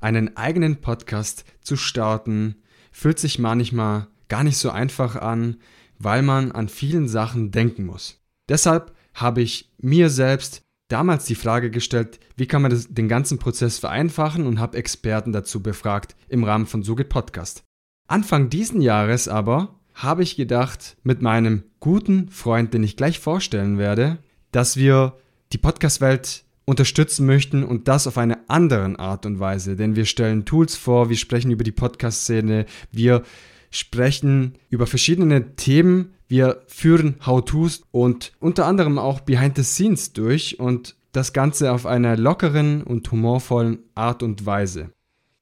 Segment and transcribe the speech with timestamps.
[0.00, 2.56] einen eigenen Podcast zu starten,
[2.92, 5.56] fühlt sich manchmal gar nicht so einfach an,
[5.98, 8.20] weil man an vielen Sachen denken muss.
[8.48, 13.38] Deshalb habe ich mir selbst damals die Frage gestellt, wie kann man das, den ganzen
[13.38, 17.62] Prozess vereinfachen und habe Experten dazu befragt im Rahmen von Sugit Podcast.
[18.08, 23.78] Anfang diesen Jahres aber habe ich gedacht, mit meinem guten Freund, den ich gleich vorstellen
[23.78, 24.18] werde,
[24.52, 25.16] dass wir
[25.52, 29.76] die Podcast-Welt unterstützen möchten und das auf eine andere Art und Weise.
[29.76, 33.22] Denn wir stellen Tools vor, wir sprechen über die Podcast-Szene, wir
[33.70, 40.60] sprechen über verschiedene Themen, wir führen How-Tos und unter anderem auch Behind the Scenes durch
[40.60, 44.90] und das Ganze auf einer lockeren und humorvollen Art und Weise.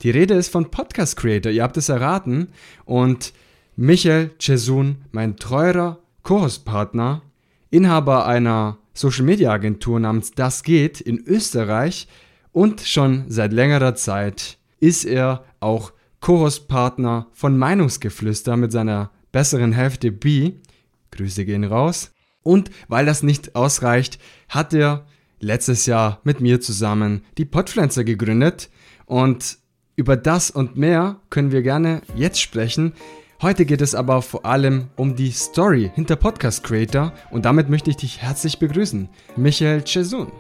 [0.00, 2.48] Die Rede ist von Podcast Creator, ihr habt es erraten,
[2.86, 3.34] und
[3.76, 7.22] Michael Cesun, mein treuer Co-Host-Partner,
[7.70, 12.08] Inhaber einer Social-Media-Agentur namens Das geht in Österreich
[12.52, 20.10] und schon seit längerer Zeit ist er auch Co-Host-Partner von Meinungsgeflüster mit seiner besseren Hälfte
[20.10, 20.54] B.
[21.10, 22.12] Grüße gehen raus.
[22.42, 25.06] Und weil das nicht ausreicht, hat er
[25.40, 28.70] letztes Jahr mit mir zusammen die Podpflanzer gegründet
[29.06, 29.58] und
[29.94, 32.94] über das und mehr können wir gerne jetzt sprechen.
[33.40, 37.88] Heute geht es aber vor allem um die Story hinter Podcast Creator und damit möchte
[37.88, 40.32] ich dich herzlich begrüßen, Michael Chesun.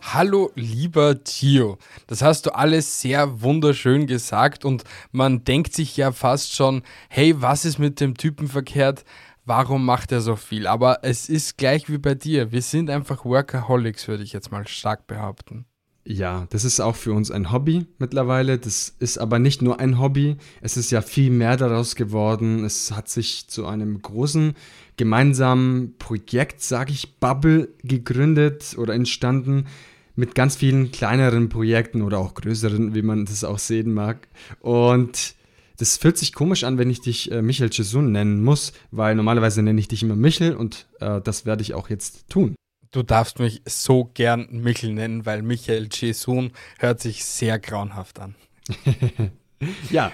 [0.00, 1.78] Hallo, lieber Tio.
[2.06, 7.34] Das hast du alles sehr wunderschön gesagt und man denkt sich ja fast schon, hey,
[7.42, 9.04] was ist mit dem Typen verkehrt?
[9.44, 10.68] Warum macht er so viel?
[10.68, 12.52] Aber es ist gleich wie bei dir.
[12.52, 15.66] Wir sind einfach Workaholics, würde ich jetzt mal stark behaupten.
[16.06, 18.58] Ja, das ist auch für uns ein Hobby mittlerweile.
[18.58, 20.36] Das ist aber nicht nur ein Hobby.
[20.60, 22.64] Es ist ja viel mehr daraus geworden.
[22.64, 24.54] Es hat sich zu einem großen
[24.98, 29.66] gemeinsamen Projekt, sage ich, Bubble gegründet oder entstanden
[30.14, 34.28] mit ganz vielen kleineren Projekten oder auch größeren, wie man das auch sehen mag.
[34.60, 35.34] Und
[35.78, 39.62] das fühlt sich komisch an, wenn ich dich äh, Michael Chesun nennen muss, weil normalerweise
[39.62, 42.54] nenne ich dich immer Michel und äh, das werde ich auch jetzt tun.
[42.94, 48.36] Du darfst mich so gern Michel nennen, weil Michael Jesun hört sich sehr grauenhaft an.
[49.90, 50.12] ja,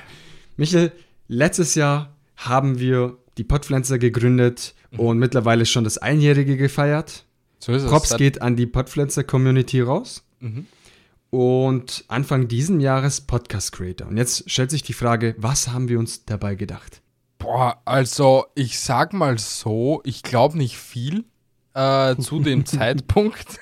[0.57, 0.91] Michael,
[1.29, 4.99] letztes Jahr haben wir die Podpflanzer gegründet mhm.
[4.99, 7.27] und mittlerweile schon das Einjährige gefeiert.
[7.59, 8.17] So ist Props es.
[8.17, 10.25] geht an die Podpflanzer-Community raus.
[10.39, 10.67] Mhm.
[11.29, 14.09] Und Anfang diesen Jahres Podcast Creator.
[14.09, 17.03] Und jetzt stellt sich die Frage, was haben wir uns dabei gedacht?
[17.39, 21.27] Boah, also ich sag mal so, ich glaube nicht viel
[21.75, 23.61] äh, zu dem Zeitpunkt.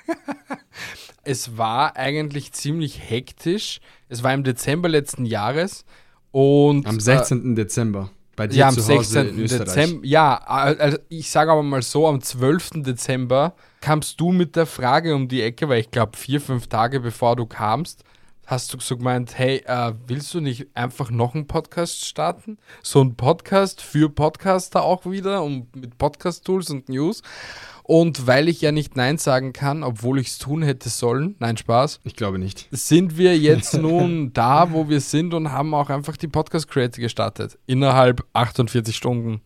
[1.25, 3.81] es war eigentlich ziemlich hektisch.
[4.09, 5.85] Es war im Dezember letzten Jahres
[6.31, 7.53] und am 16.
[7.53, 8.11] Äh, Dezember.
[8.37, 9.37] Bei dir ja, am 16.
[9.37, 10.07] Dezember.
[10.07, 12.85] Ja, also ich sage aber mal so, am 12.
[12.85, 17.01] Dezember kamst du mit der Frage um die Ecke, weil ich glaube, vier, fünf Tage
[17.01, 18.05] bevor du kamst,
[18.47, 22.59] hast du so gemeint, hey, äh, willst du nicht einfach noch einen Podcast starten?
[22.83, 27.23] So ein Podcast für Podcaster auch wieder und mit Podcast-Tools und News.
[27.91, 31.57] Und weil ich ja nicht Nein sagen kann, obwohl ich es tun hätte sollen, nein,
[31.57, 32.01] Spaß.
[32.05, 32.69] Ich glaube nicht.
[32.71, 37.01] Sind wir jetzt nun da, wo wir sind und haben auch einfach die Podcast Creator
[37.01, 37.59] gestartet.
[37.65, 39.41] Innerhalb 48 Stunden.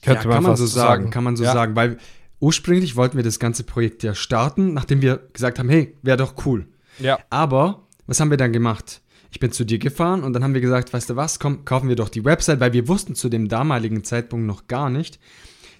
[0.00, 1.10] Könnte ja, man, kann man so sagen, sagen.
[1.10, 1.52] Kann man so ja.
[1.52, 1.98] sagen, weil
[2.38, 6.46] ursprünglich wollten wir das ganze Projekt ja starten, nachdem wir gesagt haben, hey, wäre doch
[6.46, 6.68] cool.
[7.00, 7.18] Ja.
[7.30, 9.02] Aber was haben wir dann gemacht?
[9.32, 11.88] Ich bin zu dir gefahren und dann haben wir gesagt, weißt du was, komm, kaufen
[11.88, 15.18] wir doch die Website, weil wir wussten zu dem damaligen Zeitpunkt noch gar nicht,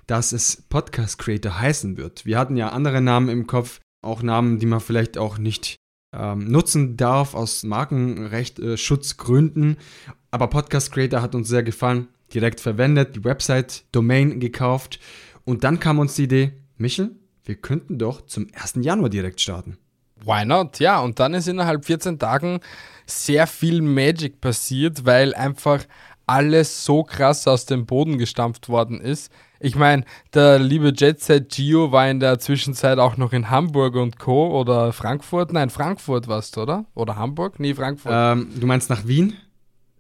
[0.07, 2.27] dass es Podcast Creator heißen wird.
[2.27, 5.77] Wir hatten ja andere Namen im Kopf, auch Namen, die man vielleicht auch nicht
[6.15, 9.75] ähm, nutzen darf aus Markenrechtschutzgründen.
[9.75, 14.99] Äh, Aber Podcast Creator hat uns sehr gefallen, direkt verwendet, die Website, Domain gekauft
[15.45, 17.13] und dann kam uns die Idee, Michel,
[17.45, 18.85] wir könnten doch zum 1.
[18.85, 19.79] Januar direkt starten.
[20.25, 20.79] Why not?
[20.79, 22.61] Ja, und dann ist innerhalb 14 Tagen
[23.07, 25.85] sehr viel Magic passiert, weil einfach
[26.27, 29.33] alles so krass aus dem Boden gestampft worden ist.
[29.65, 33.95] Ich meine, der liebe Jet Set Gio war in der Zwischenzeit auch noch in Hamburg
[33.95, 34.59] und Co.
[34.59, 35.53] oder Frankfurt.
[35.53, 36.85] Nein, Frankfurt warst du, oder?
[36.97, 37.61] Oder Hamburg?
[37.61, 38.13] Nee, Frankfurt.
[38.13, 39.35] Ähm, du meinst nach Wien?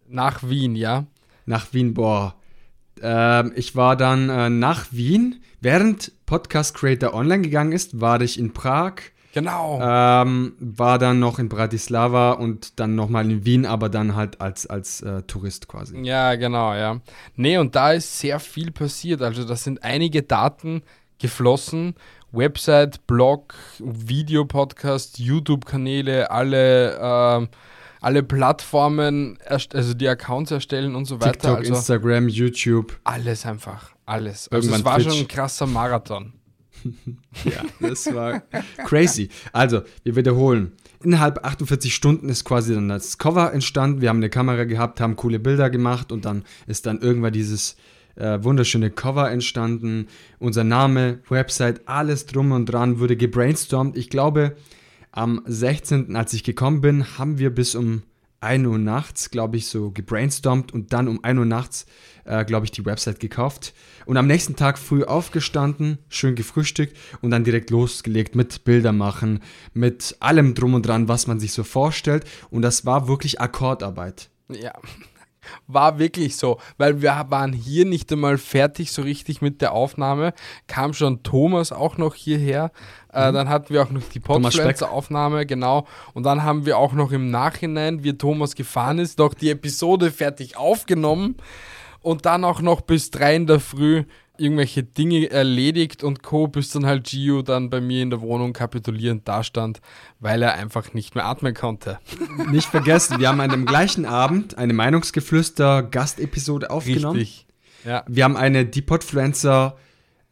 [0.08, 1.06] Nach Wien, ja.
[1.46, 2.34] Nach Wien, boah.
[3.00, 5.40] Ähm, ich war dann äh, nach Wien.
[5.60, 8.94] Während Podcast Creator online gegangen ist, war ich in Prag,
[9.32, 9.80] Genau.
[9.82, 14.66] Ähm, war dann noch in Bratislava und dann nochmal in Wien, aber dann halt als,
[14.66, 15.98] als äh, Tourist quasi.
[16.02, 17.00] Ja, genau, ja.
[17.34, 19.22] Nee, und da ist sehr viel passiert.
[19.22, 20.82] Also da sind einige Daten
[21.18, 21.94] geflossen.
[22.30, 27.46] Website, Blog, Videopodcast, YouTube-Kanäle, alle, äh,
[28.00, 31.32] alle Plattformen, also die Accounts erstellen und so weiter.
[31.32, 32.98] TikTok, also Instagram, YouTube.
[33.04, 34.48] Alles einfach, alles.
[34.48, 35.08] Also es war Twitch.
[35.08, 36.32] schon ein krasser Marathon.
[37.44, 38.42] ja, das war
[38.86, 39.28] crazy.
[39.52, 40.72] Also, wir wiederholen.
[41.02, 44.00] Innerhalb 48 Stunden ist quasi dann das Cover entstanden.
[44.00, 47.76] Wir haben eine Kamera gehabt, haben coole Bilder gemacht und dann ist dann irgendwann dieses
[48.14, 50.06] äh, wunderschöne Cover entstanden.
[50.38, 53.96] Unser Name, Website, alles drum und dran wurde gebrainstormt.
[53.96, 54.56] Ich glaube,
[55.10, 58.02] am 16., als ich gekommen bin, haben wir bis um
[58.42, 61.86] 1 Uhr nachts, glaube ich, so gebrainstormt und dann um 1 Uhr nachts,
[62.24, 63.74] äh, glaube ich, die Website gekauft.
[64.04, 69.40] Und am nächsten Tag früh aufgestanden, schön gefrühstückt und dann direkt losgelegt mit Bilder machen,
[69.74, 72.24] mit allem drum und dran, was man sich so vorstellt.
[72.50, 74.28] Und das war wirklich Akkordarbeit.
[74.48, 74.72] Ja,
[75.66, 80.34] war wirklich so, weil wir waren hier nicht einmal fertig so richtig mit der Aufnahme.
[80.66, 82.70] Kam schon Thomas auch noch hierher.
[83.12, 83.34] Äh, mhm.
[83.34, 85.86] dann hatten wir auch noch die Podfluencer-Aufnahme, genau.
[86.14, 90.10] Und dann haben wir auch noch im Nachhinein, wie Thomas gefahren ist, noch die Episode
[90.10, 91.36] fertig aufgenommen.
[92.00, 94.04] Und dann auch noch bis drei in der Früh
[94.42, 98.52] irgendwelche Dinge erledigt und Co., bis dann halt Gio dann bei mir in der Wohnung
[98.52, 99.80] kapitulierend dastand,
[100.18, 101.98] weil er einfach nicht mehr atmen konnte.
[102.50, 107.18] Nicht vergessen, wir haben an dem gleichen Abend eine Meinungsgeflüster-Gastepisode aufgenommen.
[107.18, 107.46] Richtig.
[107.84, 108.04] Ja.
[108.08, 109.76] Wir haben eine Depodfluencer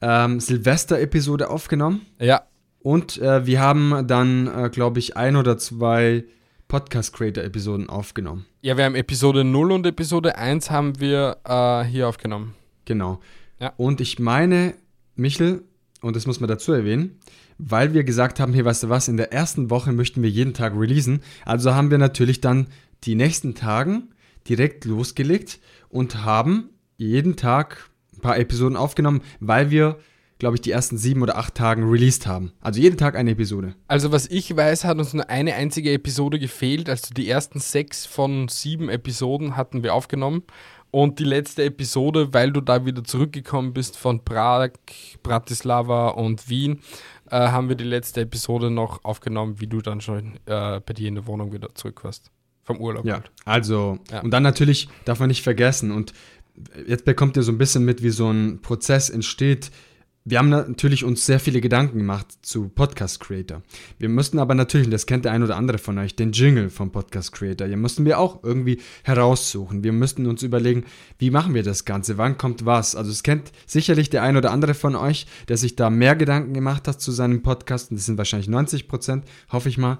[0.00, 2.06] ähm, Silvester-Episode aufgenommen.
[2.18, 2.42] Ja.
[2.82, 6.24] Und äh, wir haben dann, äh, glaube ich, ein oder zwei
[6.68, 8.46] Podcast-Creator-Episoden aufgenommen.
[8.62, 12.54] Ja, wir haben Episode 0 und Episode 1 haben wir äh, hier aufgenommen.
[12.84, 13.20] Genau.
[13.60, 13.72] Ja.
[13.76, 14.74] Und ich meine,
[15.14, 15.62] Michel,
[16.00, 17.18] und das muss man dazu erwähnen,
[17.58, 20.54] weil wir gesagt haben, hier, weißt du was, in der ersten Woche möchten wir jeden
[20.54, 21.20] Tag releasen.
[21.44, 22.68] Also haben wir natürlich dann
[23.04, 24.14] die nächsten Tagen
[24.48, 25.60] direkt losgelegt
[25.90, 29.98] und haben jeden Tag ein paar Episoden aufgenommen, weil wir,
[30.38, 32.52] glaube ich, die ersten sieben oder acht Tagen released haben.
[32.62, 33.74] Also jeden Tag eine Episode.
[33.88, 36.88] Also was ich weiß, hat uns nur eine einzige Episode gefehlt.
[36.88, 40.44] Also die ersten sechs von sieben Episoden hatten wir aufgenommen
[40.90, 44.70] und die letzte Episode, weil du da wieder zurückgekommen bist von Prag,
[45.22, 46.80] Bratislava und Wien,
[47.30, 51.08] äh, haben wir die letzte Episode noch aufgenommen, wie du dann schon äh, bei dir
[51.08, 52.30] in der Wohnung wieder zurück warst.
[52.64, 53.04] Vom Urlaub.
[53.04, 53.30] Ja, halt.
[53.44, 54.20] also, ja.
[54.20, 56.12] und dann natürlich darf man nicht vergessen, und
[56.86, 59.70] jetzt bekommt ihr so ein bisschen mit, wie so ein Prozess entsteht,
[60.24, 63.62] wir haben natürlich uns sehr viele Gedanken gemacht zu Podcast Creator.
[63.98, 66.68] Wir mussten aber natürlich, und das kennt der ein oder andere von euch, den Jingle
[66.68, 67.66] vom Podcast Creator.
[67.68, 69.82] Den mussten wir auch irgendwie heraussuchen.
[69.82, 70.84] Wir müssten uns überlegen,
[71.18, 72.18] wie machen wir das Ganze?
[72.18, 72.94] Wann kommt was?
[72.96, 76.52] Also es kennt sicherlich der ein oder andere von euch, der sich da mehr Gedanken
[76.52, 77.90] gemacht hat zu seinem Podcast.
[77.90, 79.98] Und das sind wahrscheinlich 90 Prozent, hoffe ich mal.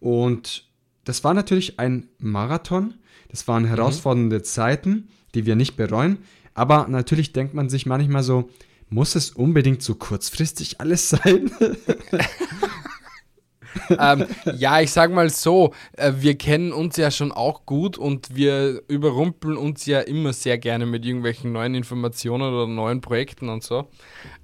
[0.00, 0.70] Und
[1.04, 2.94] das war natürlich ein Marathon.
[3.28, 3.68] Das waren mhm.
[3.68, 4.44] herausfordernde mhm.
[4.44, 6.18] Zeiten, die wir nicht bereuen.
[6.54, 8.48] Aber natürlich denkt man sich manchmal so,
[8.90, 11.50] muss es unbedingt so kurzfristig alles sein?
[13.98, 14.26] ähm,
[14.56, 18.82] ja, ich sag mal so, äh, wir kennen uns ja schon auch gut und wir
[18.88, 23.88] überrumpeln uns ja immer sehr gerne mit irgendwelchen neuen Informationen oder neuen Projekten und so.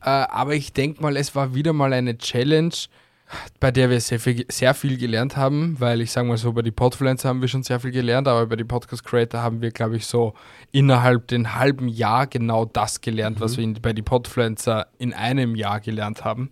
[0.02, 2.75] Äh, aber ich denke mal, es war wieder mal eine Challenge,
[3.61, 6.62] bei der wir sehr viel, sehr viel gelernt haben, weil ich sage mal so, bei
[6.62, 9.70] die Podfluencer haben wir schon sehr viel gelernt, aber bei die Podcast Creator haben wir,
[9.70, 10.34] glaube ich, so
[10.73, 13.43] innerhalb den halben Jahr genau das gelernt, mhm.
[13.43, 16.50] was wir in, bei die Podfluencer in einem Jahr gelernt haben.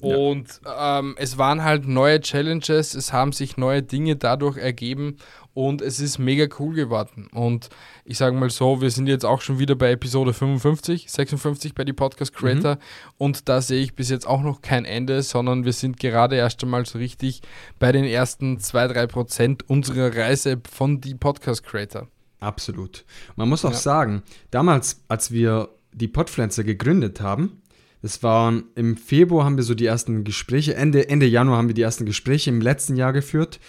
[0.00, 0.16] Ja.
[0.16, 5.16] Und ähm, es waren halt neue Challenges, es haben sich neue Dinge dadurch ergeben
[5.54, 7.28] und es ist mega cool geworden.
[7.32, 7.68] Und
[8.04, 11.84] ich sage mal so, wir sind jetzt auch schon wieder bei Episode 55, 56 bei
[11.84, 12.80] die Podcast Creator mhm.
[13.18, 16.62] und da sehe ich bis jetzt auch noch kein Ende, sondern wir sind gerade erst
[16.62, 17.42] einmal so richtig
[17.78, 22.08] bei den ersten 2-3 Prozent unserer Reise von die Podcast Creator.
[22.40, 23.04] Absolut.
[23.36, 23.78] Man muss auch ja.
[23.78, 27.62] sagen, damals, als wir die Podpflanzer gegründet haben,
[28.02, 31.74] das waren im Februar haben wir so die ersten Gespräche, Ende, Ende Januar haben wir
[31.74, 33.60] die ersten Gespräche im letzten Jahr geführt.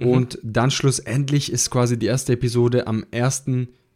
[0.00, 0.06] Mhm.
[0.06, 3.44] Und dann schlussendlich ist quasi die erste Episode am 1.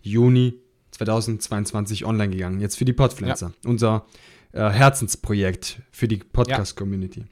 [0.02, 0.60] Juni
[0.92, 2.60] 2022 online gegangen.
[2.60, 3.52] Jetzt für die Podpflanzer.
[3.62, 3.70] Ja.
[3.70, 4.06] Unser
[4.52, 7.20] äh, Herzensprojekt für die Podcast-Community.
[7.20, 7.26] Ja.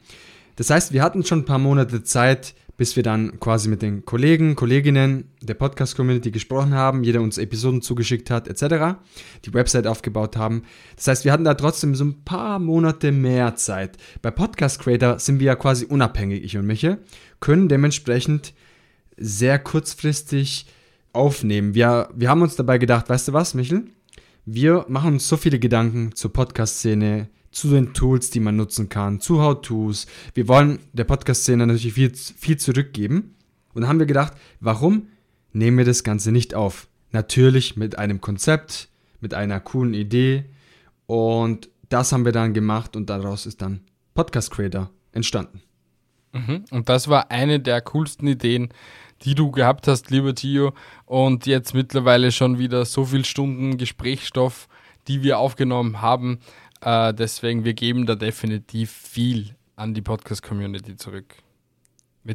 [0.56, 4.04] Das heißt, wir hatten schon ein paar Monate Zeit, bis wir dann quasi mit den
[4.04, 8.98] Kollegen, Kolleginnen der Podcast-Community gesprochen haben, jeder uns Episoden zugeschickt hat, etc.,
[9.44, 10.64] die Website aufgebaut haben.
[10.96, 13.98] Das heißt, wir hatten da trotzdem so ein paar Monate mehr Zeit.
[14.20, 16.98] Bei Podcast Creator sind wir ja quasi unabhängig, ich und Michael,
[17.40, 18.54] können dementsprechend
[19.16, 20.66] sehr kurzfristig
[21.12, 21.74] aufnehmen.
[21.74, 23.84] Wir, wir haben uns dabei gedacht, weißt du was, Michel?
[24.44, 29.20] Wir machen uns so viele Gedanken zur Podcast-Szene, zu den Tools, die man nutzen kann,
[29.20, 30.06] zu How-Tos.
[30.34, 33.34] Wir wollen der Podcast-Szene natürlich viel, viel zurückgeben.
[33.74, 35.08] Und dann haben wir gedacht, warum
[35.52, 36.88] nehmen wir das Ganze nicht auf?
[37.10, 38.88] Natürlich mit einem Konzept,
[39.20, 40.46] mit einer coolen Idee.
[41.06, 43.80] Und das haben wir dann gemacht und daraus ist dann
[44.14, 45.60] Podcast Creator entstanden.
[46.32, 46.64] Mhm.
[46.70, 48.70] Und das war eine der coolsten Ideen,
[49.22, 50.72] die du gehabt hast, lieber Tio.
[51.04, 54.68] Und jetzt mittlerweile schon wieder so viele Stunden Gesprächsstoff,
[55.08, 56.40] die wir aufgenommen haben.
[56.80, 61.36] Äh, deswegen, wir geben da definitiv viel an die Podcast-Community zurück.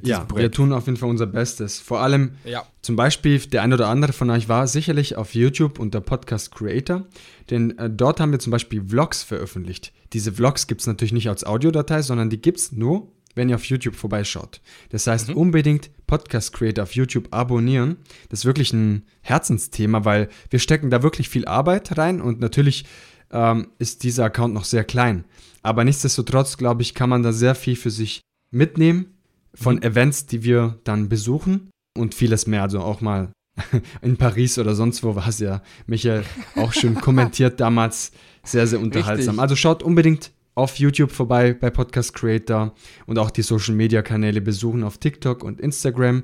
[0.03, 0.41] ja, Projekt.
[0.41, 1.79] wir tun auf jeden Fall unser Bestes.
[1.79, 2.65] Vor allem ja.
[2.81, 7.05] zum Beispiel, der ein oder andere von euch war sicherlich auf YouTube unter Podcast Creator,
[7.49, 9.93] denn äh, dort haben wir zum Beispiel Vlogs veröffentlicht.
[10.13, 13.55] Diese Vlogs gibt es natürlich nicht als Audiodatei, sondern die gibt es nur, wenn ihr
[13.55, 14.61] auf YouTube vorbeischaut.
[14.89, 15.37] Das heißt, mhm.
[15.37, 17.97] unbedingt Podcast Creator auf YouTube abonnieren.
[18.29, 22.85] Das ist wirklich ein Herzensthema, weil wir stecken da wirklich viel Arbeit rein und natürlich
[23.31, 25.25] ähm, ist dieser Account noch sehr klein.
[25.61, 29.17] Aber nichtsdestotrotz, glaube ich, kann man da sehr viel für sich mitnehmen
[29.53, 29.83] von mhm.
[29.83, 32.63] Events, die wir dann besuchen und vieles mehr.
[32.63, 33.31] Also auch mal
[34.01, 36.23] in Paris oder sonst wo war es ja, Michael,
[36.55, 38.11] auch schon kommentiert damals.
[38.43, 39.35] Sehr, sehr unterhaltsam.
[39.35, 39.41] Richtig.
[39.41, 42.73] Also schaut unbedingt auf YouTube vorbei bei Podcast Creator
[43.05, 46.23] und auch die Social Media Kanäle besuchen auf TikTok und Instagram.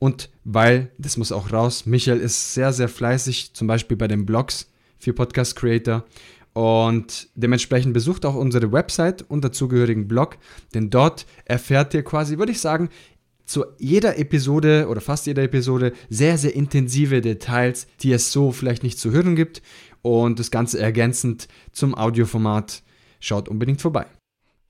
[0.00, 4.26] Und weil, das muss auch raus, Michael ist sehr, sehr fleißig, zum Beispiel bei den
[4.26, 4.68] Blogs
[4.98, 6.04] für Podcast Creator.
[6.54, 10.38] Und dementsprechend besucht auch unsere Website und dazugehörigen Blog,
[10.74, 12.88] denn dort erfährt ihr quasi, würde ich sagen,
[13.44, 18.82] zu jeder Episode oder fast jeder Episode sehr, sehr intensive Details, die es so vielleicht
[18.82, 19.62] nicht zu hören gibt.
[20.02, 22.82] Und das Ganze ergänzend zum Audioformat
[23.20, 24.06] Schaut unbedingt vorbei.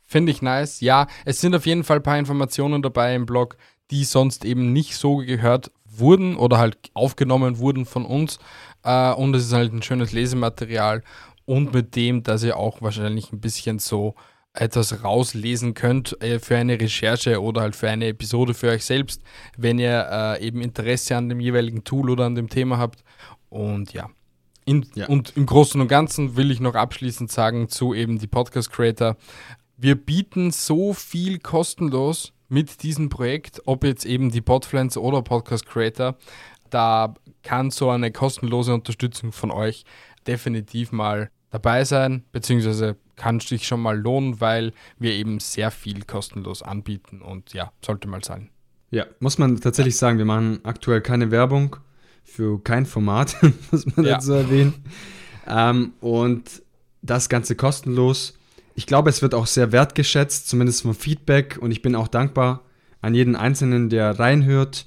[0.05, 0.81] Finde ich nice.
[0.81, 3.57] Ja, es sind auf jeden Fall ein paar Informationen dabei im Blog,
[3.91, 8.39] die sonst eben nicht so gehört wurden oder halt aufgenommen wurden von uns.
[8.85, 11.03] Äh, und es ist halt ein schönes Lesematerial
[11.45, 14.15] und mit dem, dass ihr auch wahrscheinlich ein bisschen so
[14.55, 19.23] etwas rauslesen könnt äh, für eine Recherche oder halt für eine Episode für euch selbst,
[19.57, 23.05] wenn ihr äh, eben Interesse an dem jeweiligen Tool oder an dem Thema habt.
[23.49, 24.11] Und ja,
[24.69, 25.07] in, ja.
[25.09, 29.17] Und im Großen und Ganzen will ich noch abschließend sagen zu eben die Podcast Creator.
[29.79, 35.65] Wir bieten so viel kostenlos mit diesem Projekt, ob jetzt eben die Podfluence oder Podcast
[35.67, 36.17] Creator.
[36.69, 39.85] Da kann so eine kostenlose Unterstützung von euch
[40.27, 46.05] definitiv mal dabei sein, beziehungsweise kann sich schon mal lohnen, weil wir eben sehr viel
[46.05, 48.51] kostenlos anbieten und ja, sollte mal sein.
[48.91, 50.01] Ja, muss man tatsächlich ja.
[50.01, 51.77] sagen, wir machen aktuell keine Werbung
[52.29, 53.37] für kein Format,
[53.71, 54.15] muss man ja.
[54.15, 54.75] dazu erwähnen.
[55.47, 56.63] Ähm, und
[57.03, 58.35] das Ganze kostenlos.
[58.75, 61.59] Ich glaube, es wird auch sehr wertgeschätzt, zumindest vom Feedback.
[61.61, 62.63] Und ich bin auch dankbar
[63.01, 64.87] an jeden Einzelnen, der reinhört,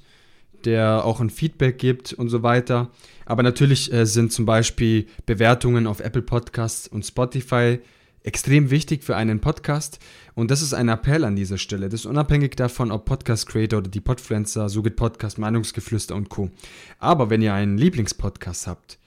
[0.64, 2.90] der auch ein Feedback gibt und so weiter.
[3.26, 7.80] Aber natürlich äh, sind zum Beispiel Bewertungen auf Apple Podcasts und Spotify
[8.24, 9.98] extrem wichtig für einen Podcast.
[10.34, 11.88] Und das ist ein Appell an dieser Stelle.
[11.88, 16.28] Das ist unabhängig davon, ob Podcast Creator oder die Podfluencer, so geht Podcast, Meinungsgeflüster und
[16.28, 16.50] Co.
[16.98, 18.98] Aber wenn ihr einen Lieblingspodcast habt,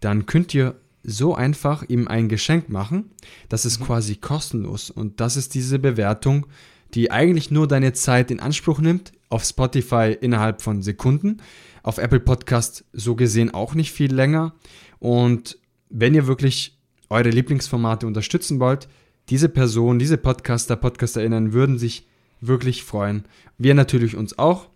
[0.00, 3.10] dann könnt ihr so einfach ihm ein Geschenk machen.
[3.48, 3.84] Das ist mhm.
[3.84, 4.90] quasi kostenlos.
[4.90, 6.46] Und das ist diese Bewertung,
[6.94, 9.12] die eigentlich nur deine Zeit in Anspruch nimmt.
[9.28, 11.38] Auf Spotify innerhalb von Sekunden.
[11.82, 14.54] Auf Apple Podcast so gesehen auch nicht viel länger.
[14.98, 15.58] Und
[15.88, 16.79] wenn ihr wirklich
[17.10, 18.88] eure Lieblingsformate unterstützen wollt,
[19.28, 22.06] diese Person, diese Podcaster, PodcasterInnen würden sich
[22.40, 23.24] wirklich freuen.
[23.58, 24.68] Wir natürlich uns auch.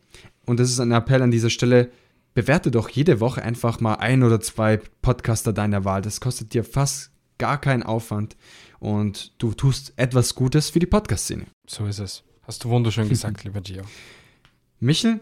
[0.44, 1.90] Und das ist ein Appell an dieser Stelle.
[2.34, 6.02] Bewerte doch jede Woche einfach mal ein oder zwei Podcaster deiner Wahl.
[6.02, 8.36] Das kostet dir fast gar keinen Aufwand.
[8.80, 11.46] Und du tust etwas Gutes für die Podcast-Szene.
[11.66, 12.22] So ist es.
[12.42, 13.82] Hast du wunderschön gesagt, lieber Gio.
[14.78, 15.20] Michel,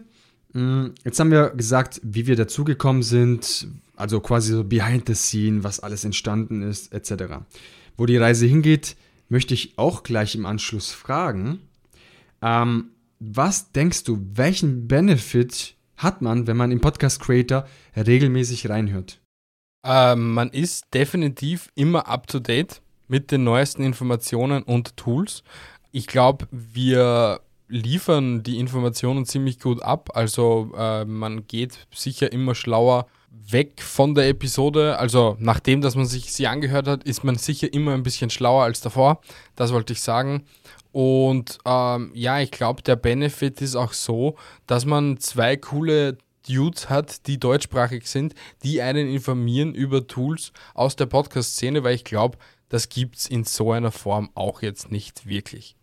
[0.53, 5.79] jetzt haben wir gesagt, wie wir dazugekommen sind, also quasi so behind the scene, was
[5.79, 7.35] alles entstanden ist, etc.
[7.97, 8.95] Wo die Reise hingeht,
[9.29, 11.59] möchte ich auch gleich im Anschluss fragen.
[12.41, 19.19] Ähm, was denkst du, welchen Benefit hat man, wenn man im Podcast Creator regelmäßig reinhört?
[19.85, 25.43] Ähm, man ist definitiv immer up to date mit den neuesten Informationen und Tools.
[25.91, 27.41] Ich glaube, wir
[27.73, 30.11] liefern die Informationen ziemlich gut ab.
[30.13, 34.97] Also äh, man geht sicher immer schlauer weg von der Episode.
[34.99, 38.63] Also nachdem, dass man sich sie angehört hat, ist man sicher immer ein bisschen schlauer
[38.63, 39.21] als davor.
[39.55, 40.45] Das wollte ich sagen.
[40.91, 44.35] Und ähm, ja, ich glaube, der Benefit ist auch so,
[44.67, 50.95] dass man zwei coole Dudes hat, die deutschsprachig sind, die einen informieren über Tools aus
[50.95, 52.37] der Podcast-Szene, weil ich glaube,
[52.69, 55.75] das gibt es in so einer Form auch jetzt nicht wirklich.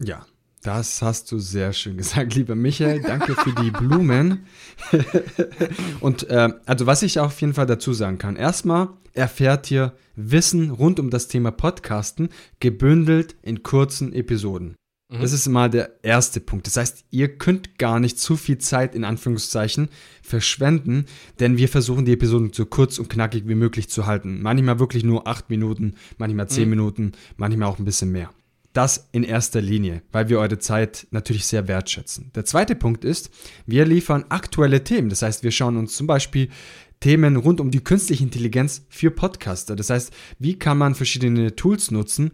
[0.00, 0.26] Ja,
[0.62, 3.02] das hast du sehr schön gesagt, lieber Michael.
[3.02, 4.46] Danke für die Blumen.
[6.00, 8.36] und äh, also was ich auf jeden Fall dazu sagen kann.
[8.36, 12.28] Erstmal erfährt ihr Wissen rund um das Thema Podcasten
[12.60, 14.76] gebündelt in kurzen Episoden.
[15.12, 15.20] Mhm.
[15.20, 16.66] Das ist mal der erste Punkt.
[16.66, 19.88] Das heißt, ihr könnt gar nicht zu viel Zeit in Anführungszeichen
[20.22, 21.06] verschwenden,
[21.40, 24.40] denn wir versuchen die Episoden so kurz und knackig wie möglich zu halten.
[24.42, 26.70] Manchmal wirklich nur acht Minuten, manchmal zehn mhm.
[26.70, 28.30] Minuten, manchmal auch ein bisschen mehr.
[28.72, 32.30] Das in erster Linie, weil wir eure Zeit natürlich sehr wertschätzen.
[32.34, 33.30] Der zweite Punkt ist,
[33.66, 35.10] wir liefern aktuelle Themen.
[35.10, 36.48] Das heißt, wir schauen uns zum Beispiel
[37.00, 39.76] Themen rund um die künstliche Intelligenz für Podcaster.
[39.76, 42.30] Das heißt, wie kann man verschiedene Tools nutzen,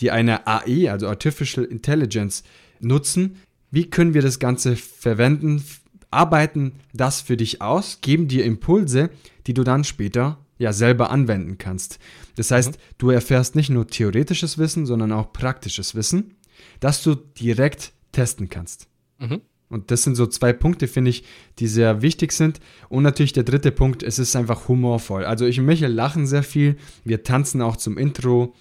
[0.00, 2.42] die eine AI, also Artificial Intelligence,
[2.80, 3.36] nutzen?
[3.70, 5.62] Wie können wir das Ganze verwenden?
[6.10, 9.10] Arbeiten das für dich aus, geben dir Impulse,
[9.46, 11.98] die du dann später ja selber anwenden kannst.
[12.36, 12.76] Das heißt, mhm.
[12.98, 16.34] du erfährst nicht nur theoretisches Wissen, sondern auch praktisches Wissen,
[16.80, 18.88] das du direkt testen kannst.
[19.18, 19.40] Mhm.
[19.68, 21.24] Und das sind so zwei Punkte, finde ich,
[21.58, 22.58] die sehr wichtig sind.
[22.88, 25.24] Und natürlich der dritte Punkt, es ist einfach humorvoll.
[25.24, 26.76] Also ich und Michael lachen sehr viel.
[27.04, 28.54] Wir tanzen auch zum Intro.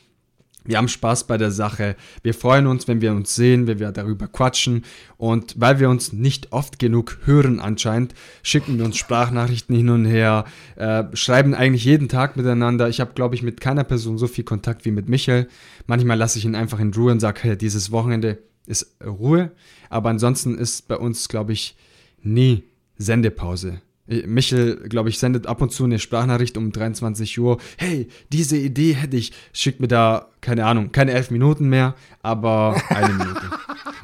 [0.68, 1.96] Wir haben Spaß bei der Sache.
[2.22, 4.84] Wir freuen uns, wenn wir uns sehen, wenn wir darüber quatschen.
[5.18, 10.06] Und weil wir uns nicht oft genug hören anscheinend, schicken wir uns Sprachnachrichten hin und
[10.06, 10.46] her,
[10.76, 12.90] äh, schreiben eigentlich jeden Tag miteinander.
[12.90, 15.48] Ich habe, glaube ich, mit keiner Person so viel Kontakt wie mit Michael.
[15.88, 19.52] Manchmal lasse ich ihn einfach in Ruhe und sage, hey, dieses Wochenende ist Ruhe.
[19.90, 21.76] Aber ansonsten ist bei uns, glaube ich,
[22.22, 22.64] nie
[22.98, 23.82] Sendepause.
[24.08, 27.58] Michel, glaube ich, sendet ab und zu eine Sprachnachricht um 23 Uhr.
[27.78, 29.34] Hey, diese Idee hätte ich.
[29.52, 33.42] Schickt mir da, keine Ahnung, keine elf Minuten mehr, aber eine Minute.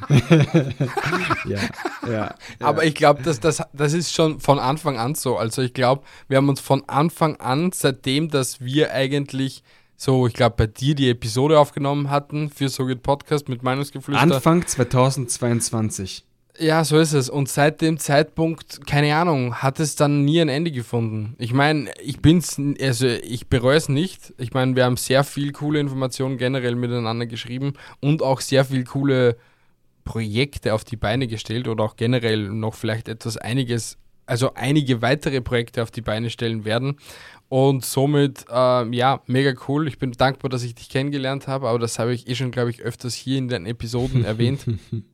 [1.46, 1.58] ja,
[2.06, 5.38] ja, ja, Aber ich glaube, das, das, das ist schon von Anfang an so.
[5.38, 9.62] Also ich glaube, wir haben uns von Anfang an, seitdem, dass wir eigentlich
[9.96, 14.20] so, ich glaube, bei dir die Episode aufgenommen hatten für So geht Podcast mit Meinungsgeflüster.
[14.20, 16.24] Anfang 2022.
[16.56, 17.28] Ja, so ist es.
[17.28, 21.34] Und seit dem Zeitpunkt, keine Ahnung, hat es dann nie ein Ende gefunden.
[21.38, 24.32] Ich meine, ich bin's, also ich bereue es nicht.
[24.38, 28.84] Ich meine, wir haben sehr viel coole Informationen generell miteinander geschrieben und auch sehr viel
[28.84, 29.36] coole
[30.04, 35.40] Projekte auf die Beine gestellt oder auch generell noch vielleicht etwas einiges, also einige weitere
[35.40, 36.96] Projekte auf die Beine stellen werden.
[37.48, 39.86] Und somit, äh, ja, mega cool.
[39.86, 42.70] Ich bin dankbar, dass ich dich kennengelernt habe, aber das habe ich eh schon, glaube
[42.70, 44.66] ich, öfters hier in den Episoden erwähnt.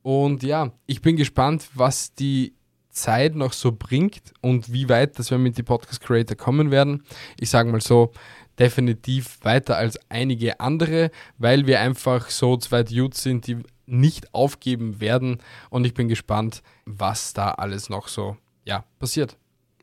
[0.02, 2.54] Und ja, ich bin gespannt, was die
[2.88, 7.04] Zeit noch so bringt und wie weit, dass wir mit die Podcast Creator kommen werden.
[7.38, 8.12] Ich sage mal so,
[8.58, 15.00] definitiv weiter als einige andere, weil wir einfach so zwei Dudes sind, die nicht aufgeben
[15.00, 15.38] werden.
[15.70, 19.36] Und ich bin gespannt, was da alles noch so ja, passiert.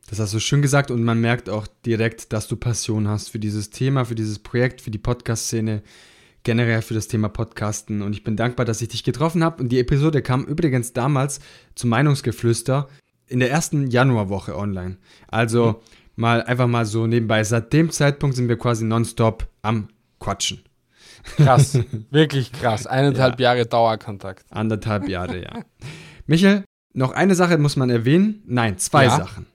[0.08, 3.38] Das hast du schön gesagt und man merkt auch direkt, dass du Passion hast für
[3.38, 5.82] dieses Thema, für dieses Projekt, für die Podcast-Szene,
[6.44, 8.00] generell für das Thema Podcasten.
[8.00, 9.62] Und ich bin dankbar, dass ich dich getroffen habe.
[9.62, 11.40] Und die Episode kam übrigens damals
[11.74, 12.88] zum Meinungsgeflüster
[13.26, 14.96] in der ersten Januarwoche online.
[15.26, 15.76] Also mhm.
[16.16, 17.44] mal einfach mal so nebenbei.
[17.44, 19.88] Seit dem Zeitpunkt sind wir quasi nonstop am
[20.20, 20.62] Quatschen.
[21.36, 21.78] Krass,
[22.10, 22.86] wirklich krass.
[22.86, 23.52] Eineinhalb ja.
[23.52, 24.46] Jahre Dauerkontakt.
[24.50, 25.64] Anderthalb Jahre, ja.
[26.26, 28.42] Michael, noch eine Sache muss man erwähnen.
[28.46, 29.16] Nein, zwei ja.
[29.16, 29.46] Sachen.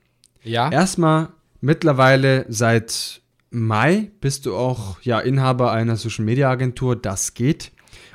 [0.44, 0.72] Ja.
[0.72, 1.30] Erstmal,
[1.62, 6.96] mittlerweile seit Mai bist du auch ja Inhaber einer Social Media Agentur.
[6.96, 7.72] Das geht.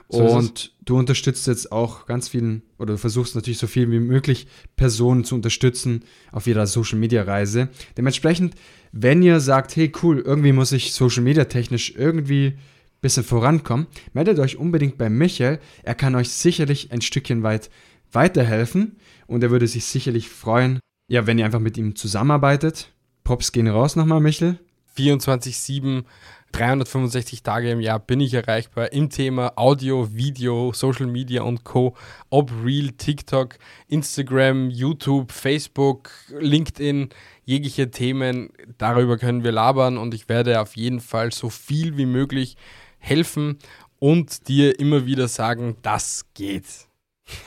[0.08, 4.00] So und du unterstützt jetzt auch ganz vielen oder du versuchst natürlich so viel wie
[4.00, 7.68] möglich Personen zu unterstützen auf ihrer Social Media Reise.
[7.96, 8.54] Dementsprechend,
[8.92, 12.58] wenn ihr sagt, hey cool, irgendwie muss ich Social Media technisch irgendwie ein
[13.02, 15.60] bisschen vorankommen, meldet euch unbedingt bei Michael.
[15.82, 17.68] Er kann euch sicherlich ein Stückchen weit
[18.12, 22.92] weiterhelfen und er würde sich sicherlich freuen, ja, wenn ihr einfach mit ihm zusammenarbeitet.
[23.24, 24.58] Pops gehen raus nochmal, Michel.
[24.96, 26.04] 24-7,
[26.52, 31.94] 365 Tage im Jahr bin ich erreichbar im Thema Audio, Video, Social Media und Co.
[32.30, 37.10] Ob Real, TikTok, Instagram, YouTube, Facebook, LinkedIn,
[37.44, 42.06] jegliche Themen, darüber können wir labern und ich werde auf jeden Fall so viel wie
[42.06, 42.56] möglich
[42.98, 43.58] helfen
[43.98, 46.87] und dir immer wieder sagen, das geht.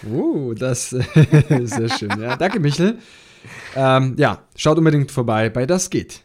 [0.05, 1.09] Uh, das ist
[1.75, 2.09] sehr schön.
[2.19, 2.99] Ja, danke, Michel.
[3.75, 6.23] Ähm, ja, schaut unbedingt vorbei bei Das geht.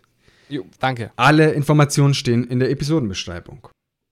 [0.49, 1.11] Jo, danke.
[1.17, 3.69] Alle Informationen stehen in der Episodenbeschreibung.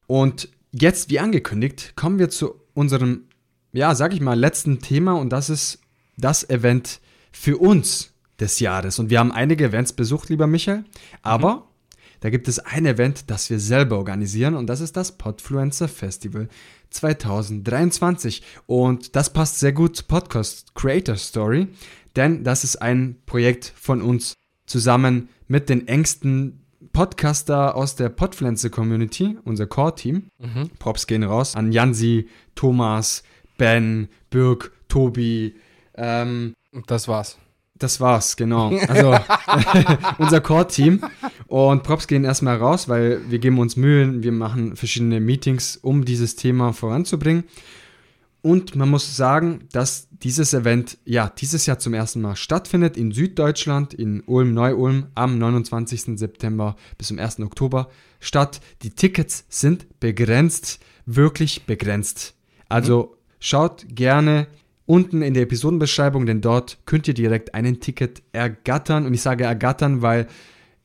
[0.06, 3.28] Und jetzt, wie angekündigt, kommen wir zu unserem,
[3.72, 5.80] ja, sag ich mal, letzten Thema und das ist
[6.16, 7.00] das Event
[7.32, 8.98] für uns des Jahres.
[8.98, 10.84] Und wir haben einige Events besucht, lieber Michael,
[11.22, 11.62] aber mhm.
[12.20, 16.48] da gibt es ein Event, das wir selber organisieren und das ist das Podfluencer Festival
[16.94, 18.42] 2023.
[18.66, 21.68] Und das passt sehr gut zu Podcast Creator Story,
[22.16, 24.34] denn das ist ein Projekt von uns
[24.66, 30.28] zusammen mit den engsten Podcaster aus der Podpflanze Community, unser Core-Team.
[30.38, 30.70] Mhm.
[30.78, 33.24] Props gehen raus an Jansi, Thomas,
[33.58, 35.56] Ben, Birk, Tobi.
[35.96, 36.54] Ähm,
[36.86, 37.36] das war's.
[37.76, 38.72] Das war's, genau.
[38.86, 39.18] Also
[40.18, 41.00] unser Core-Team.
[41.54, 46.04] Und Props gehen erstmal raus, weil wir geben uns Mühe, wir machen verschiedene Meetings, um
[46.04, 47.44] dieses Thema voranzubringen.
[48.42, 53.12] Und man muss sagen, dass dieses Event ja dieses Jahr zum ersten Mal stattfindet in
[53.12, 56.18] Süddeutschland, in Ulm-Neu-Ulm am 29.
[56.18, 57.38] September bis zum 1.
[57.38, 57.88] Oktober
[58.18, 58.60] statt.
[58.82, 62.34] Die Tickets sind begrenzt, wirklich begrenzt.
[62.68, 64.48] Also schaut gerne
[64.86, 69.06] unten in der Episodenbeschreibung, denn dort könnt ihr direkt einen Ticket ergattern.
[69.06, 70.26] Und ich sage ergattern, weil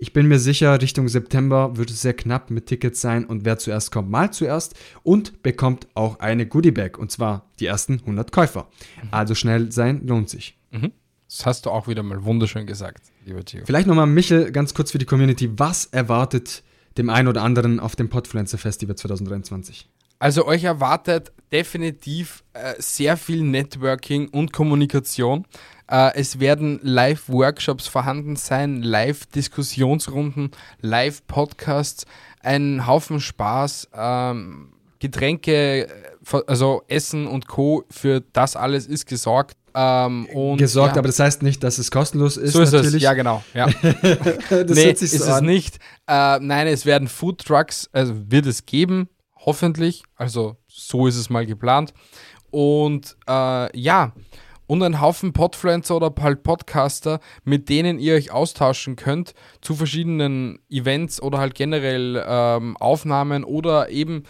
[0.02, 3.58] ich bin mir sicher, Richtung September wird es sehr knapp mit Tickets sein und wer
[3.58, 8.32] zuerst kommt, mal zuerst und bekommt auch eine Goodie Bag und zwar die ersten 100
[8.32, 8.70] Käufer.
[9.04, 9.10] Mhm.
[9.12, 10.58] Also schnell sein lohnt sich.
[10.72, 10.94] Mhm.
[11.28, 13.66] Das hast du auch wieder mal wunderschön gesagt, lieber Theo.
[13.66, 15.52] Vielleicht nochmal, Michel, ganz kurz für die Community.
[15.60, 16.64] Was erwartet
[16.98, 19.90] dem einen oder anderen auf dem Podfluencer Festival 2023?
[20.18, 25.46] Also euch erwartet definitiv äh, sehr viel Networking und Kommunikation.
[25.90, 32.06] Äh, es werden Live-Workshops vorhanden sein, Live-Diskussionsrunden, Live-Podcasts,
[32.42, 35.88] ein Haufen Spaß, ähm, Getränke, äh,
[36.46, 37.86] also Essen und Co.
[37.90, 39.58] Für das alles ist gesorgt.
[39.74, 41.00] Ähm, gesorgt, ja.
[41.00, 42.54] aber das heißt nicht, dass es kostenlos ist.
[42.54, 42.96] So ist natürlich.
[42.96, 43.44] es, ja genau.
[43.54, 43.68] Ja.
[43.82, 45.46] das nee, ist so es an.
[45.46, 45.78] nicht.
[46.08, 50.04] Äh, nein, es werden Food Trucks, also wird es geben, hoffentlich.
[50.16, 51.94] Also so ist es mal geplant.
[52.52, 54.14] Und äh, ja,
[54.70, 60.60] und ein Haufen Podfluencer oder halt Podcaster, mit denen ihr euch austauschen könnt zu verschiedenen
[60.70, 64.26] Events oder halt generell ähm, Aufnahmen oder eben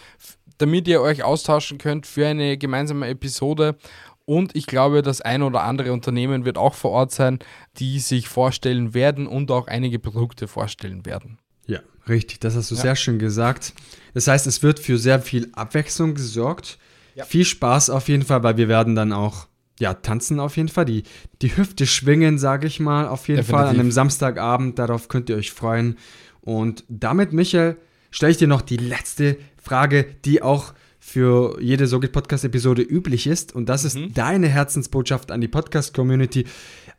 [0.57, 3.75] damit ihr euch austauschen könnt für eine gemeinsame Episode.
[4.23, 7.39] Und ich glaube, das ein oder andere Unternehmen wird auch vor Ort sein,
[7.77, 11.37] die sich vorstellen werden und auch einige Produkte vorstellen werden.
[11.67, 12.81] Ja, richtig, das hast du ja.
[12.81, 13.73] sehr schön gesagt.
[14.13, 16.77] Das heißt, es wird für sehr viel Abwechslung gesorgt.
[17.15, 17.25] Ja.
[17.25, 19.48] Viel Spaß auf jeden Fall, weil wir werden dann auch
[19.79, 20.85] ja, tanzen auf jeden Fall.
[20.85, 21.03] Die,
[21.41, 23.59] die Hüfte schwingen, sage ich mal, auf jeden Definitiv.
[23.59, 24.77] Fall an einem Samstagabend.
[24.77, 25.97] Darauf könnt ihr euch freuen.
[26.41, 27.77] Und damit, Michael,
[28.11, 33.25] stelle ich dir noch die letzte Frage, die auch für jede Sogit Podcast Episode üblich
[33.25, 34.13] ist und das ist mhm.
[34.13, 36.45] deine Herzensbotschaft an die Podcast Community.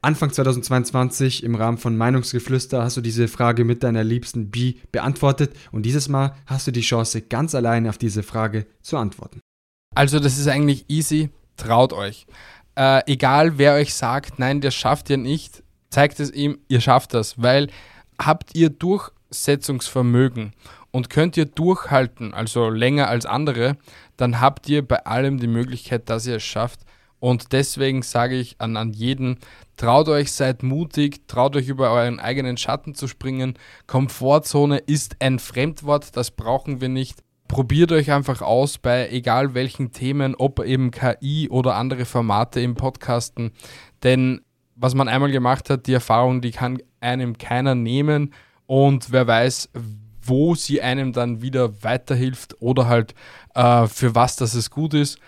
[0.02, 5.54] Anfang 2022 im Rahmen von Meinungsgeflüster hast du diese Frage mit deiner liebsten Bi beantwortet
[5.70, 9.40] und dieses Mal hast du die Chance ganz alleine auf diese Frage zu antworten.
[9.94, 12.26] Also das ist eigentlich easy, traut euch.
[12.76, 17.14] Äh, egal wer euch sagt, nein, das schafft ihr nicht, zeigt es ihm, ihr schafft
[17.14, 17.68] das, weil
[18.18, 20.52] habt ihr Durchsetzungsvermögen
[20.90, 23.76] und könnt ihr durchhalten, also länger als andere,
[24.16, 26.80] dann habt ihr bei allem die Möglichkeit, dass ihr es schafft.
[27.18, 29.38] Und deswegen sage ich an, an jeden,
[29.76, 33.58] traut euch, seid mutig, traut euch über euren eigenen Schatten zu springen.
[33.86, 37.22] Komfortzone ist ein Fremdwort, das brauchen wir nicht.
[37.50, 42.76] Probiert euch einfach aus bei egal welchen Themen, ob eben KI oder andere Formate im
[42.76, 43.50] Podcasten.
[44.04, 44.42] Denn
[44.76, 48.32] was man einmal gemacht hat, die Erfahrung, die kann einem keiner nehmen.
[48.66, 49.68] Und wer weiß,
[50.22, 53.16] wo sie einem dann wieder weiterhilft oder halt
[53.56, 55.18] äh, für was das es gut ist.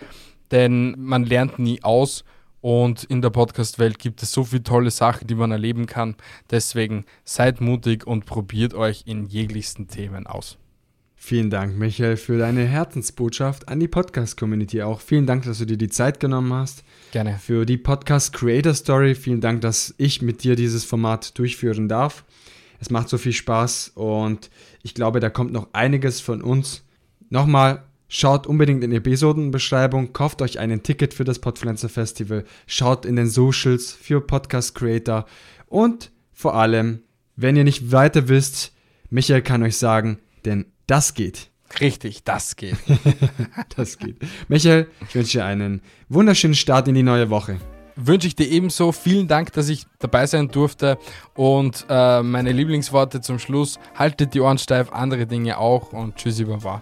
[0.49, 2.23] Denn man lernt nie aus
[2.61, 6.15] und in der Podcast-Welt gibt es so viele tolle Sachen, die man erleben kann.
[6.49, 10.57] Deswegen seid mutig und probiert euch in jeglichsten Themen aus.
[11.25, 14.99] Vielen Dank, Michael, für deine Herzensbotschaft an die Podcast-Community auch.
[14.99, 16.83] Vielen Dank, dass du dir die Zeit genommen hast.
[17.13, 17.39] Gerne.
[17.41, 19.15] Für die Podcast-Creator-Story.
[19.15, 22.25] Vielen Dank, dass ich mit dir dieses Format durchführen darf.
[22.81, 24.49] Es macht so viel Spaß und
[24.81, 26.83] ich glaube, da kommt noch einiges von uns.
[27.29, 33.05] Nochmal, schaut unbedingt in die Episodenbeschreibung, kauft euch ein Ticket für das Podpflanzer Festival, schaut
[33.05, 35.25] in den Socials für Podcast Creator
[35.67, 36.99] und vor allem,
[37.37, 38.73] wenn ihr nicht weiter wisst,
[39.09, 41.49] Michael kann euch sagen, denn das geht.
[41.79, 42.77] Richtig, das geht.
[43.77, 44.17] das geht.
[44.47, 47.59] Michael, ich wünsche dir einen wunderschönen Start in die neue Woche
[47.95, 48.91] wünsche ich dir ebenso.
[48.91, 50.97] Vielen Dank, dass ich dabei sein durfte.
[51.35, 55.93] Und äh, meine Lieblingsworte zum Schluss: haltet die Ohren steif, andere Dinge auch.
[55.93, 56.81] Und tschüssi, Baba.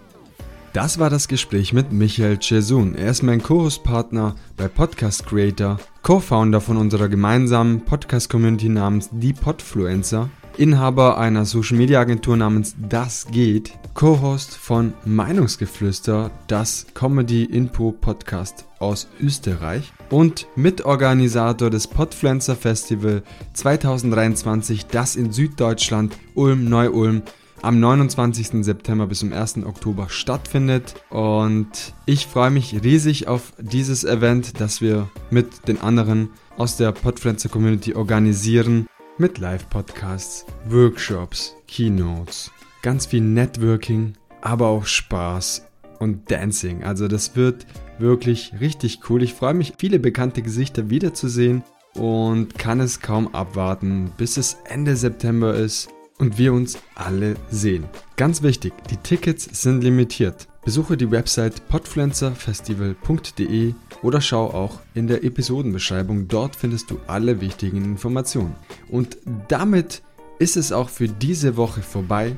[0.72, 2.94] Das war das Gespräch mit Michael Chesun.
[2.94, 10.30] Er ist mein Co-Host-Partner bei Podcast Creator, Co-Founder von unserer gemeinsamen Podcast-Community namens Die Podfluencer
[10.58, 18.66] Inhaber einer Social Media Agentur namens Das geht, Co-Host von Meinungsgeflüster, das Comedy Info Podcast
[18.78, 23.22] aus Österreich und Mitorganisator des Podpflanzer Festival
[23.54, 27.22] 2023, das in Süddeutschland Ulm-Neu-Ulm
[27.62, 28.64] am 29.
[28.64, 29.64] September bis zum 1.
[29.64, 30.94] Oktober stattfindet.
[31.10, 36.92] Und ich freue mich riesig auf dieses Event, das wir mit den anderen aus der
[36.92, 38.86] Podpflanzer Community organisieren
[39.18, 42.50] mit Live-Podcasts, Workshops, Keynotes,
[42.82, 45.66] ganz viel Networking, aber auch Spaß
[45.98, 46.82] und Dancing.
[46.82, 47.66] Also das wird
[47.98, 49.22] wirklich richtig cool.
[49.22, 51.62] Ich freue mich, viele bekannte Gesichter wiederzusehen
[51.94, 57.84] und kann es kaum abwarten, bis es Ende September ist und wir uns alle sehen.
[58.16, 60.48] Ganz wichtig, die Tickets sind limitiert.
[60.64, 66.28] Besuche die Website podpflanzerfestival.de oder schau auch in der Episodenbeschreibung.
[66.28, 68.54] Dort findest du alle wichtigen Informationen.
[68.88, 70.02] Und damit
[70.38, 72.36] ist es auch für diese Woche vorbei.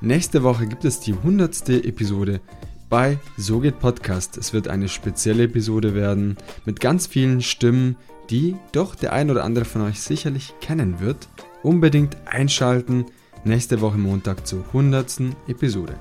[0.00, 1.68] Nächste Woche gibt es die 100.
[1.68, 2.40] Episode
[2.88, 4.38] bei So geht Podcast.
[4.38, 7.96] Es wird eine spezielle Episode werden mit ganz vielen Stimmen,
[8.30, 11.28] die doch der ein oder andere von euch sicherlich kennen wird.
[11.62, 13.04] Unbedingt einschalten
[13.44, 15.20] nächste Woche Montag zur 100.
[15.48, 15.98] Episode.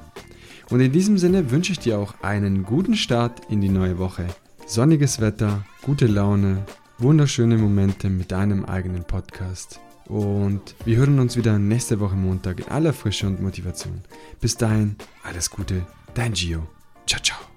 [0.70, 4.26] Und in diesem Sinne wünsche ich dir auch einen guten Start in die neue Woche.
[4.66, 6.66] Sonniges Wetter, gute Laune,
[6.98, 9.80] wunderschöne Momente mit deinem eigenen Podcast.
[10.08, 14.02] Und wir hören uns wieder nächste Woche Montag in aller Frische und Motivation.
[14.42, 16.68] Bis dahin, alles Gute, dein Gio.
[17.06, 17.57] Ciao, ciao.